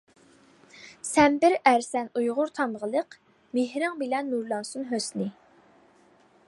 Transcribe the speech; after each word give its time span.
سەن 1.09 1.35
بىر 1.43 1.57
ئەرسەن 1.71 2.09
ئۇيغۇر 2.21 2.53
تامغىلىق، 2.61 3.17
مېھرىڭ 3.59 4.01
بىلەن 4.01 4.35
نۇرلانسۇن 4.35 4.91
ھۆسنى. 4.95 5.29